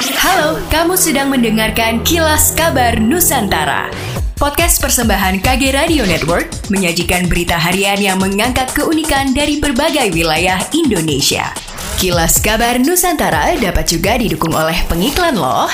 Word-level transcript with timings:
Halo, 0.00 0.56
kamu 0.72 0.96
sedang 0.96 1.28
mendengarkan 1.28 2.00
Kilas 2.08 2.56
Kabar 2.56 2.96
Nusantara. 2.96 3.92
Podcast 4.32 4.80
persembahan 4.80 5.44
KG 5.44 5.76
Radio 5.76 6.08
Network 6.08 6.48
menyajikan 6.72 7.28
berita 7.28 7.60
harian 7.60 8.00
yang 8.00 8.16
mengangkat 8.16 8.72
keunikan 8.72 9.36
dari 9.36 9.60
berbagai 9.60 10.08
wilayah 10.16 10.56
Indonesia. 10.72 11.52
Kilas 12.00 12.40
Kabar 12.40 12.80
Nusantara 12.80 13.52
dapat 13.60 13.92
juga 13.92 14.16
didukung 14.16 14.56
oleh 14.56 14.80
pengiklan 14.88 15.36
loh. 15.36 15.68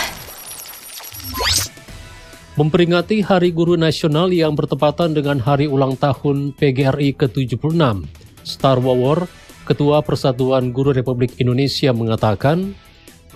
Memperingati 2.58 3.22
Hari 3.22 3.54
Guru 3.54 3.78
Nasional 3.78 4.34
yang 4.34 4.58
bertepatan 4.58 5.14
dengan 5.14 5.38
hari 5.38 5.70
ulang 5.70 5.94
tahun 5.94 6.50
PGRI 6.50 7.14
ke-76, 7.14 7.62
Star 8.42 8.82
War, 8.82 9.30
Ketua 9.70 10.02
Persatuan 10.02 10.74
Guru 10.74 10.90
Republik 10.90 11.38
Indonesia 11.38 11.94
mengatakan, 11.94 12.74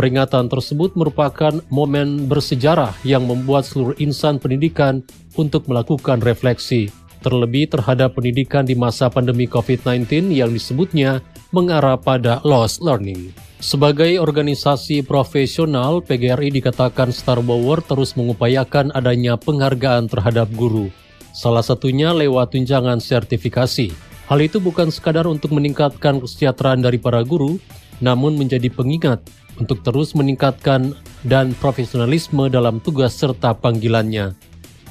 Peringatan 0.01 0.49
tersebut 0.49 0.97
merupakan 0.97 1.61
momen 1.69 2.25
bersejarah 2.25 2.97
yang 3.05 3.29
membuat 3.29 3.69
seluruh 3.69 3.93
insan 4.01 4.41
pendidikan 4.41 5.05
untuk 5.37 5.69
melakukan 5.69 6.25
refleksi, 6.25 6.89
terlebih 7.21 7.69
terhadap 7.69 8.17
pendidikan 8.17 8.65
di 8.65 8.73
masa 8.73 9.13
pandemi 9.13 9.45
COVID-19 9.45 10.33
yang 10.33 10.57
disebutnya 10.57 11.21
mengarah 11.53 12.01
pada 12.01 12.41
lost 12.49 12.81
learning. 12.81 13.37
Sebagai 13.61 14.17
organisasi 14.17 15.05
profesional, 15.05 16.01
PGRI 16.01 16.49
dikatakan 16.49 17.13
Star 17.13 17.45
Power 17.45 17.85
terus 17.85 18.17
mengupayakan 18.17 18.97
adanya 18.97 19.37
penghargaan 19.37 20.09
terhadap 20.09 20.49
guru, 20.57 20.89
salah 21.37 21.61
satunya 21.61 22.17
lewat 22.17 22.57
tunjangan 22.57 23.05
sertifikasi. 23.05 23.93
Hal 24.33 24.41
itu 24.41 24.65
bukan 24.65 24.89
sekadar 24.89 25.29
untuk 25.29 25.53
meningkatkan 25.53 26.25
kesejahteraan 26.25 26.81
dari 26.81 26.97
para 26.97 27.21
guru, 27.21 27.61
namun 28.01 28.37
menjadi 28.37 28.73
pengingat 28.73 29.21
untuk 29.61 29.85
terus 29.85 30.17
meningkatkan 30.17 30.97
dan 31.25 31.53
profesionalisme 31.61 32.49
dalam 32.49 32.81
tugas 32.81 33.13
serta 33.13 33.53
panggilannya. 33.53 34.33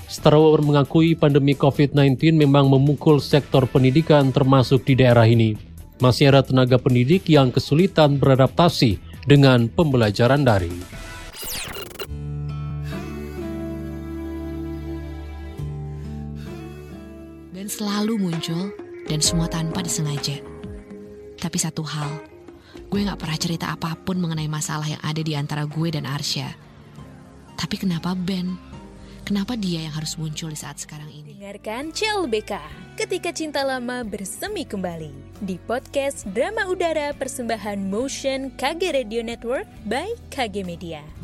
Starwower 0.09 0.66
mengakui 0.66 1.13
pandemi 1.13 1.53
COVID-19 1.53 2.33
memang 2.33 2.66
memukul 2.66 3.21
sektor 3.21 3.69
pendidikan 3.69 4.33
termasuk 4.33 4.81
di 4.85 4.97
daerah 4.97 5.25
ini. 5.25 5.53
Masih 6.01 6.33
ada 6.33 6.41
tenaga 6.41 6.81
pendidik 6.81 7.29
yang 7.29 7.53
kesulitan 7.53 8.17
beradaptasi 8.17 8.97
dengan 9.29 9.69
pembelajaran 9.69 10.41
daring. 10.41 10.73
Dan 17.53 17.67
selalu 17.69 18.17
muncul 18.17 18.73
dan 19.05 19.19
semua 19.21 19.45
tanpa 19.45 19.85
disengaja. 19.85 20.41
Tapi 21.38 21.57
satu 21.61 21.85
hal, 21.85 22.28
Gue 22.89 23.05
gak 23.05 23.21
pernah 23.21 23.37
cerita 23.37 23.65
apa 23.69 23.93
pun 23.93 24.17
mengenai 24.17 24.49
masalah 24.49 24.89
yang 24.89 25.01
ada 25.05 25.21
di 25.21 25.37
antara 25.37 25.69
gue 25.69 25.93
dan 25.93 26.09
Arsya. 26.09 26.49
Tapi 27.53 27.77
kenapa 27.77 28.17
Ben? 28.17 28.57
Kenapa 29.21 29.53
dia 29.53 29.85
yang 29.85 29.93
harus 29.93 30.17
muncul 30.17 30.49
di 30.49 30.57
saat 30.57 30.81
sekarang 30.81 31.05
ini? 31.13 31.37
Dengarkan 31.37 31.93
CLBK 31.93 32.57
ketika 32.97 33.29
cinta 33.29 33.61
lama 33.61 34.01
bersemi 34.01 34.65
kembali 34.65 35.13
di 35.45 35.61
podcast 35.69 36.25
Drama 36.33 36.65
Udara 36.65 37.13
Persembahan 37.13 37.77
Motion 37.93 38.49
KG 38.57 38.89
Radio 38.89 39.21
Network 39.21 39.69
by 39.85 40.09
KG 40.33 40.65
Media. 40.65 41.19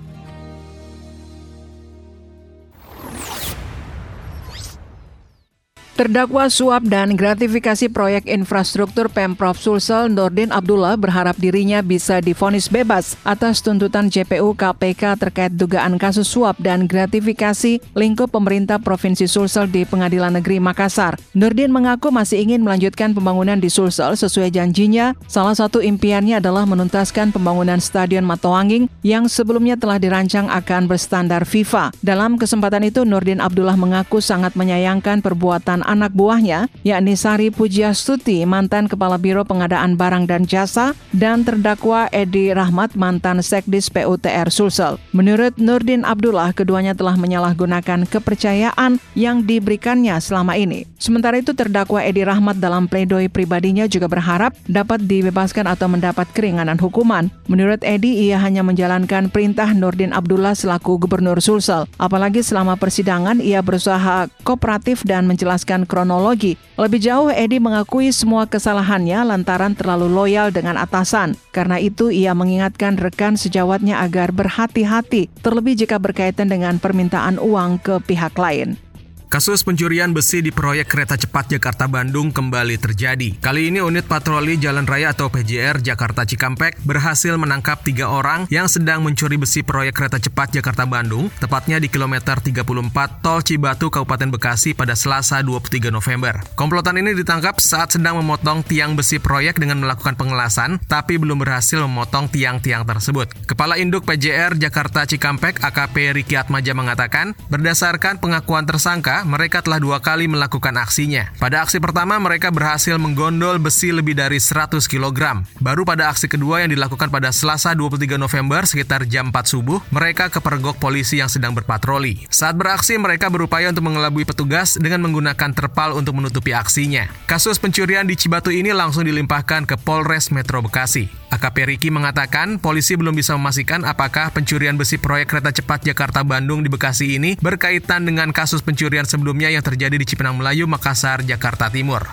Terdakwa 5.96 6.52
suap 6.52 6.84
dan 6.92 7.16
gratifikasi 7.16 7.88
proyek 7.88 8.28
infrastruktur 8.28 9.08
Pemprov 9.08 9.56
Sulsel 9.56 10.12
Nordin 10.12 10.52
Abdullah 10.52 11.00
berharap 11.00 11.40
dirinya 11.40 11.80
bisa 11.80 12.20
difonis 12.20 12.68
bebas 12.68 13.16
atas 13.24 13.64
tuntutan 13.64 14.12
JPU 14.12 14.60
KPK 14.60 15.16
terkait 15.16 15.56
dugaan 15.56 15.96
kasus 15.96 16.28
suap 16.28 16.60
dan 16.60 16.92
gratifikasi 16.92 17.80
lingkup 17.96 18.28
pemerintah 18.28 18.76
Provinsi 18.76 19.24
Sulsel 19.24 19.72
di 19.72 19.88
Pengadilan 19.88 20.36
Negeri 20.36 20.60
Makassar. 20.60 21.16
Nurdin 21.32 21.72
mengaku 21.72 22.12
masih 22.12 22.44
ingin 22.44 22.60
melanjutkan 22.60 23.16
pembangunan 23.16 23.56
di 23.56 23.72
Sulsel 23.72 24.20
sesuai 24.20 24.52
janjinya. 24.52 25.16
Salah 25.32 25.56
satu 25.56 25.80
impiannya 25.80 26.44
adalah 26.44 26.68
menuntaskan 26.68 27.32
pembangunan 27.32 27.80
Stadion 27.80 28.28
Matoanging 28.28 28.92
yang 29.00 29.32
sebelumnya 29.32 29.80
telah 29.80 29.96
dirancang 29.96 30.52
akan 30.52 30.92
berstandar 30.92 31.48
FIFA. 31.48 31.96
Dalam 32.04 32.36
kesempatan 32.36 32.84
itu 32.84 33.08
Nurdin 33.08 33.40
Abdullah 33.40 33.80
mengaku 33.80 34.20
sangat 34.20 34.60
menyayangkan 34.60 35.24
perbuatan 35.24 35.85
anak 35.86 36.12
buahnya, 36.18 36.68
yakni 36.82 37.14
Sari 37.14 37.54
Pujiastuti, 37.54 38.42
mantan 38.44 38.90
Kepala 38.90 39.22
Biro 39.22 39.46
Pengadaan 39.46 39.94
Barang 39.94 40.26
dan 40.26 40.50
Jasa, 40.50 40.98
dan 41.14 41.46
terdakwa 41.46 42.10
Edi 42.10 42.50
Rahmat, 42.52 42.98
mantan 42.98 43.46
Sekdis 43.46 43.94
PUTR 43.94 44.50
Sulsel. 44.50 44.98
Menurut 45.14 45.56
Nurdin 45.62 46.02
Abdullah, 46.02 46.56
keduanya 46.56 46.98
telah 46.98 47.14
menyalahgunakan 47.20 48.08
kepercayaan 48.08 48.98
yang 49.14 49.44
diberikannya 49.44 50.18
selama 50.18 50.56
ini. 50.56 50.88
Sementara 50.98 51.38
itu, 51.38 51.52
terdakwa 51.52 52.02
Edi 52.02 52.26
Rahmat 52.26 52.58
dalam 52.58 52.88
pledoi 52.88 53.30
pribadinya 53.30 53.86
juga 53.86 54.08
berharap 54.08 54.56
dapat 54.66 55.04
dibebaskan 55.06 55.68
atau 55.70 55.92
mendapat 55.92 56.26
keringanan 56.32 56.80
hukuman. 56.80 57.30
Menurut 57.52 57.84
Edi, 57.84 58.32
ia 58.32 58.40
hanya 58.40 58.64
menjalankan 58.64 59.28
perintah 59.30 59.70
Nurdin 59.76 60.16
Abdullah 60.16 60.56
selaku 60.56 60.98
Gubernur 61.04 61.44
Sulsel. 61.44 61.84
Apalagi 62.00 62.40
selama 62.40 62.80
persidangan, 62.80 63.44
ia 63.44 63.60
berusaha 63.60 64.32
kooperatif 64.48 65.04
dan 65.04 65.28
menjelaskan 65.28 65.75
menjelaskan 65.76 65.84
kronologi. 65.84 66.56
Lebih 66.80 67.00
jauh, 67.04 67.30
Edi 67.32 67.60
mengakui 67.60 68.12
semua 68.16 68.48
kesalahannya 68.48 69.28
lantaran 69.28 69.76
terlalu 69.76 70.08
loyal 70.08 70.52
dengan 70.52 70.80
atasan. 70.80 71.36
Karena 71.52 71.80
itu, 71.80 72.12
ia 72.12 72.32
mengingatkan 72.32 72.96
rekan 72.96 73.36
sejawatnya 73.36 74.00
agar 74.00 74.32
berhati-hati, 74.32 75.28
terlebih 75.44 75.76
jika 75.76 76.00
berkaitan 76.00 76.48
dengan 76.48 76.80
permintaan 76.80 77.40
uang 77.40 77.84
ke 77.84 78.00
pihak 78.04 78.36
lain. 78.40 78.80
Kasus 79.26 79.66
pencurian 79.66 80.14
besi 80.14 80.46
di 80.46 80.54
proyek 80.54 80.86
kereta 80.86 81.18
cepat 81.18 81.50
Jakarta-Bandung 81.50 82.30
kembali 82.30 82.78
terjadi. 82.78 83.42
Kali 83.42 83.74
ini 83.74 83.82
unit 83.82 84.06
patroli 84.06 84.56
Jalan 84.62 84.86
Raya 84.86 85.18
atau 85.18 85.34
PJR 85.34 85.82
Jakarta 85.82 86.30
Cikampek 86.30 86.78
berhasil 86.86 87.34
menangkap 87.34 87.82
tiga 87.82 88.14
orang 88.14 88.46
yang 88.54 88.70
sedang 88.70 89.02
mencuri 89.02 89.42
besi 89.42 89.66
proyek 89.66 89.98
kereta 89.98 90.22
cepat 90.22 90.54
Jakarta-Bandung, 90.54 91.34
tepatnya 91.42 91.82
di 91.82 91.90
kilometer 91.90 92.38
34 92.38 93.26
Tol 93.26 93.42
Cibatu, 93.42 93.90
Kabupaten 93.90 94.30
Bekasi 94.30 94.78
pada 94.78 94.94
Selasa 94.94 95.42
23 95.42 95.90
November. 95.90 96.46
Komplotan 96.54 97.02
ini 97.02 97.18
ditangkap 97.18 97.58
saat 97.58 97.98
sedang 97.98 98.22
memotong 98.22 98.62
tiang 98.62 98.94
besi 98.94 99.18
proyek 99.18 99.58
dengan 99.58 99.82
melakukan 99.82 100.14
pengelasan, 100.14 100.78
tapi 100.86 101.18
belum 101.18 101.42
berhasil 101.42 101.82
memotong 101.82 102.30
tiang-tiang 102.30 102.86
tersebut. 102.86 103.34
Kepala 103.50 103.82
Induk 103.82 104.06
PJR 104.06 104.54
Jakarta 104.56 105.10
Cikampek 105.10 105.66
AKP 105.66 106.14
Riki 106.14 106.38
Atmaja 106.38 106.78
mengatakan, 106.78 107.34
berdasarkan 107.50 108.22
pengakuan 108.22 108.70
tersangka, 108.70 109.25
mereka 109.26 109.66
telah 109.66 109.82
dua 109.82 110.00
kali 110.00 110.30
melakukan 110.30 110.78
aksinya. 110.78 111.34
Pada 111.42 111.66
aksi 111.66 111.82
pertama, 111.82 112.16
mereka 112.22 112.54
berhasil 112.54 112.96
menggondol 112.96 113.58
besi 113.58 113.90
lebih 113.90 114.14
dari 114.14 114.38
100 114.38 114.86
kg. 114.86 115.44
Baru 115.60 115.84
pada 115.84 116.14
aksi 116.14 116.30
kedua 116.30 116.62
yang 116.62 116.72
dilakukan 116.72 117.10
pada 117.10 117.34
Selasa 117.34 117.74
23 117.74 118.22
November 118.22 118.64
sekitar 118.70 119.10
jam 119.10 119.34
4 119.34 119.44
subuh, 119.50 119.82
mereka 119.90 120.30
kepergok 120.30 120.78
polisi 120.78 121.20
yang 121.20 121.28
sedang 121.28 121.58
berpatroli. 121.58 122.30
Saat 122.30 122.56
beraksi, 122.56 122.96
mereka 123.02 123.28
berupaya 123.34 123.74
untuk 123.74 123.90
mengelabui 123.90 124.24
petugas 124.24 124.78
dengan 124.78 125.02
menggunakan 125.04 125.52
terpal 125.58 125.98
untuk 125.98 126.22
menutupi 126.22 126.54
aksinya. 126.54 127.10
Kasus 127.26 127.58
pencurian 127.58 128.06
di 128.06 128.14
Cibatu 128.14 128.54
ini 128.54 128.70
langsung 128.70 129.04
dilimpahkan 129.08 129.66
ke 129.66 129.76
Polres 129.82 130.30
Metro 130.30 130.62
Bekasi. 130.62 131.26
AKP 131.32 131.58
Riki 131.68 131.90
mengatakan 131.90 132.62
polisi 132.62 132.96
belum 132.96 133.18
bisa 133.18 133.34
memastikan 133.36 133.84
apakah 133.84 134.30
pencurian 134.32 134.78
besi 134.78 135.02
proyek 135.02 135.34
kereta 135.34 135.52
cepat 135.52 135.84
Jakarta-Bandung 135.84 136.64
di 136.64 136.70
Bekasi 136.70 137.18
ini 137.18 137.36
berkaitan 137.42 138.06
dengan 138.06 138.30
kasus 138.30 138.62
pencurian 138.62 139.05
sebelumnya 139.08 139.50
yang 139.54 139.64
terjadi 139.64 139.96
di 139.96 140.06
Cipinang 140.06 140.38
Melayu, 140.38 140.66
Makassar, 140.70 141.24
Jakarta 141.26 141.70
Timur. 141.70 142.06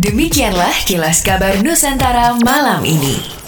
Demikianlah 0.00 0.74
kilas 0.84 1.24
kabar 1.24 1.60
Nusantara 1.62 2.36
malam 2.42 2.82
ini. 2.84 3.43